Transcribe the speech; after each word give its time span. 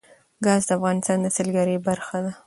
ګاز 0.45 0.61
د 0.67 0.69
افغانستان 0.77 1.17
د 1.21 1.27
سیلګرۍ 1.35 1.77
برخه 1.87 2.17
ده. 2.23 2.31